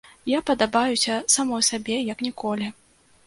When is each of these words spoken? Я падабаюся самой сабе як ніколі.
Я 0.29 0.37
падабаюся 0.49 1.17
самой 1.35 1.63
сабе 1.69 1.99
як 2.13 2.23
ніколі. 2.29 2.73